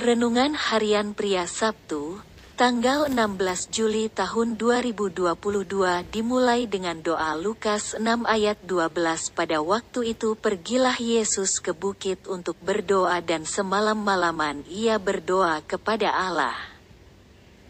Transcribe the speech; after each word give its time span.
Renungan 0.00 0.56
Harian 0.56 1.12
Pria 1.12 1.44
Sabtu, 1.44 2.24
tanggal 2.56 3.12
16 3.12 3.68
Juli 3.68 4.08
tahun 4.08 4.56
2022 4.56 5.36
dimulai 6.08 6.64
dengan 6.64 7.04
doa 7.04 7.36
Lukas 7.36 8.00
6 8.00 8.24
ayat 8.24 8.56
12 8.64 8.96
pada 9.36 9.60
waktu 9.60 10.16
itu 10.16 10.40
pergilah 10.40 10.96
Yesus 10.96 11.60
ke 11.60 11.76
bukit 11.76 12.24
untuk 12.32 12.56
berdoa 12.64 13.20
dan 13.20 13.44
semalam-malaman 13.44 14.64
ia 14.72 14.96
berdoa 14.96 15.60
kepada 15.68 16.16
Allah. 16.16 16.56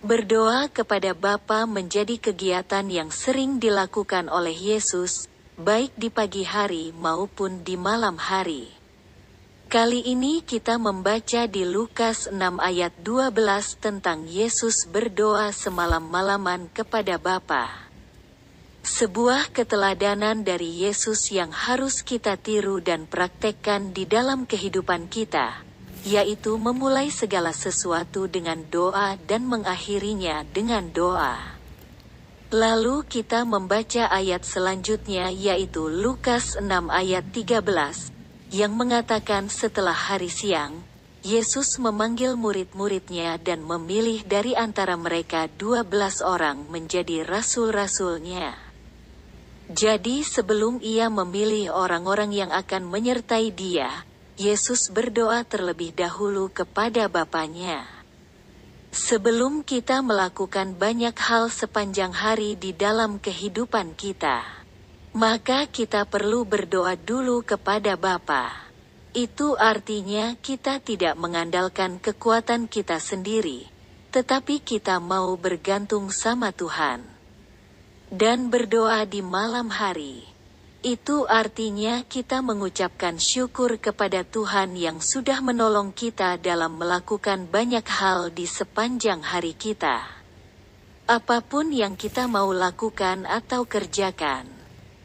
Berdoa 0.00 0.72
kepada 0.72 1.12
Bapa 1.12 1.68
menjadi 1.68 2.16
kegiatan 2.16 2.88
yang 2.88 3.12
sering 3.12 3.60
dilakukan 3.60 4.32
oleh 4.32 4.56
Yesus, 4.56 5.28
baik 5.60 5.92
di 6.00 6.08
pagi 6.08 6.48
hari 6.48 6.88
maupun 6.96 7.60
di 7.60 7.76
malam 7.76 8.16
hari. 8.16 8.83
Kali 9.74 10.06
ini 10.06 10.38
kita 10.38 10.78
membaca 10.78 11.50
di 11.50 11.66
Lukas 11.66 12.30
6 12.30 12.62
ayat 12.62 12.94
12 13.02 13.34
tentang 13.82 14.22
Yesus 14.22 14.86
berdoa 14.86 15.50
semalam-malaman 15.50 16.70
kepada 16.70 17.18
Bapa. 17.18 17.90
Sebuah 18.86 19.50
keteladanan 19.50 20.46
dari 20.46 20.86
Yesus 20.86 21.26
yang 21.34 21.50
harus 21.50 22.06
kita 22.06 22.38
tiru 22.38 22.78
dan 22.78 23.10
praktekkan 23.10 23.90
di 23.90 24.06
dalam 24.06 24.46
kehidupan 24.46 25.10
kita, 25.10 25.66
yaitu 26.06 26.54
memulai 26.54 27.10
segala 27.10 27.50
sesuatu 27.50 28.30
dengan 28.30 28.62
doa 28.70 29.18
dan 29.26 29.42
mengakhirinya 29.42 30.46
dengan 30.54 30.86
doa. 30.94 31.58
Lalu 32.54 33.02
kita 33.10 33.42
membaca 33.42 34.06
ayat 34.06 34.46
selanjutnya 34.46 35.34
yaitu 35.34 35.90
Lukas 35.90 36.54
6 36.62 36.62
ayat 36.94 37.26
13 37.34 38.13
yang 38.54 38.78
mengatakan 38.78 39.50
setelah 39.50 39.98
hari 39.98 40.30
siang, 40.30 40.78
Yesus 41.26 41.82
memanggil 41.82 42.38
murid-muridnya 42.38 43.34
dan 43.42 43.66
memilih 43.66 44.22
dari 44.22 44.54
antara 44.54 44.94
mereka 44.94 45.50
dua 45.58 45.82
belas 45.82 46.22
orang 46.22 46.70
menjadi 46.70 47.26
rasul-rasulnya. 47.26 48.54
Jadi 49.66 50.22
sebelum 50.22 50.78
ia 50.78 51.10
memilih 51.10 51.74
orang-orang 51.74 52.30
yang 52.30 52.54
akan 52.54 52.86
menyertai 52.86 53.50
dia, 53.50 53.90
Yesus 54.38 54.86
berdoa 54.94 55.42
terlebih 55.42 55.90
dahulu 55.90 56.46
kepada 56.46 57.10
Bapaknya. 57.10 57.82
Sebelum 58.94 59.66
kita 59.66 59.98
melakukan 59.98 60.78
banyak 60.78 61.18
hal 61.18 61.50
sepanjang 61.50 62.14
hari 62.14 62.54
di 62.54 62.70
dalam 62.70 63.18
kehidupan 63.18 63.98
kita, 63.98 64.63
maka 65.14 65.70
kita 65.70 66.02
perlu 66.10 66.42
berdoa 66.42 66.98
dulu 66.98 67.46
kepada 67.46 67.94
Bapa. 67.94 68.50
Itu 69.14 69.54
artinya 69.54 70.34
kita 70.42 70.82
tidak 70.82 71.14
mengandalkan 71.14 72.02
kekuatan 72.02 72.66
kita 72.66 72.98
sendiri, 72.98 73.70
tetapi 74.10 74.58
kita 74.58 74.98
mau 74.98 75.38
bergantung 75.38 76.10
sama 76.10 76.50
Tuhan. 76.50 77.06
Dan 78.10 78.50
berdoa 78.50 79.06
di 79.06 79.22
malam 79.22 79.70
hari. 79.70 80.26
Itu 80.82 81.30
artinya 81.30 82.02
kita 82.04 82.42
mengucapkan 82.42 83.16
syukur 83.16 83.78
kepada 83.78 84.26
Tuhan 84.26 84.74
yang 84.74 84.98
sudah 84.98 85.38
menolong 85.40 85.94
kita 85.94 86.42
dalam 86.42 86.74
melakukan 86.74 87.46
banyak 87.46 87.86
hal 87.86 88.34
di 88.34 88.50
sepanjang 88.50 89.22
hari 89.22 89.54
kita. 89.54 90.10
Apa 91.06 91.38
pun 91.38 91.70
yang 91.70 91.94
kita 91.94 92.26
mau 92.26 92.50
lakukan 92.50 93.24
atau 93.30 93.64
kerjakan, 93.64 94.53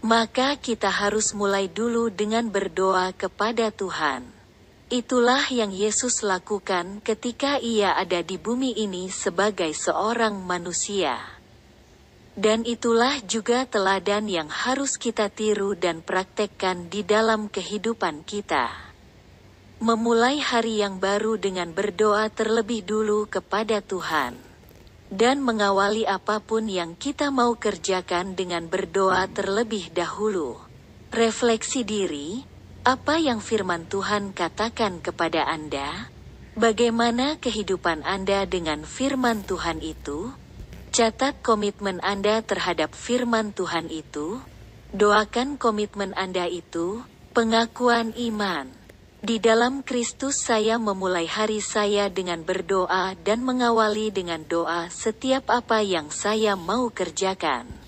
maka 0.00 0.56
kita 0.56 0.88
harus 0.88 1.36
mulai 1.36 1.68
dulu 1.68 2.08
dengan 2.08 2.48
berdoa 2.48 3.12
kepada 3.12 3.68
Tuhan. 3.68 4.24
Itulah 4.90 5.46
yang 5.52 5.70
Yesus 5.70 6.26
lakukan 6.26 6.98
ketika 7.04 7.62
Ia 7.62 7.94
ada 7.94 8.26
di 8.26 8.40
bumi 8.40 8.74
ini 8.74 9.06
sebagai 9.06 9.70
seorang 9.70 10.40
manusia. 10.42 11.20
Dan 12.34 12.66
itulah 12.66 13.20
juga 13.22 13.68
teladan 13.68 14.26
yang 14.26 14.48
harus 14.48 14.96
kita 14.96 15.30
tiru 15.30 15.76
dan 15.76 16.00
praktekkan 16.02 16.88
di 16.88 17.06
dalam 17.06 17.46
kehidupan 17.52 18.24
kita. 18.24 18.72
Memulai 19.78 20.40
hari 20.40 20.82
yang 20.82 20.98
baru 20.98 21.38
dengan 21.38 21.70
berdoa 21.70 22.26
terlebih 22.32 22.82
dulu 22.82 23.28
kepada 23.28 23.84
Tuhan. 23.84 24.49
Dan 25.10 25.42
mengawali 25.42 26.06
apa 26.06 26.38
pun 26.38 26.70
yang 26.70 26.94
kita 26.94 27.34
mau 27.34 27.58
kerjakan 27.58 28.38
dengan 28.38 28.70
berdoa 28.70 29.26
terlebih 29.26 29.90
dahulu. 29.90 30.62
Refleksi 31.10 31.82
diri, 31.82 32.46
apa 32.86 33.18
yang 33.18 33.42
firman 33.42 33.90
Tuhan 33.90 34.30
katakan 34.30 35.02
kepada 35.02 35.50
Anda? 35.50 36.08
Bagaimana 36.56 37.36
kehidupan 37.42 38.06
Anda 38.06 38.46
dengan 38.46 38.86
firman 38.86 39.42
Tuhan 39.42 39.82
itu? 39.82 40.30
Catat 40.94 41.42
komitmen 41.44 41.98
Anda 42.00 42.40
terhadap 42.40 42.94
firman 42.94 43.50
Tuhan 43.50 43.90
itu. 43.90 44.38
Doakan 44.96 45.58
komitmen 45.58 46.14
Anda 46.14 46.46
itu, 46.46 47.02
pengakuan 47.34 48.14
iman. 48.14 48.79
Di 49.20 49.36
dalam 49.36 49.84
Kristus 49.84 50.40
saya 50.40 50.80
memulai 50.80 51.28
hari 51.28 51.60
saya 51.60 52.08
dengan 52.08 52.40
berdoa 52.40 53.12
dan 53.20 53.44
mengawali 53.44 54.08
dengan 54.08 54.40
doa 54.48 54.88
setiap 54.88 55.52
apa 55.52 55.84
yang 55.84 56.08
saya 56.08 56.56
mau 56.56 56.88
kerjakan. 56.88 57.79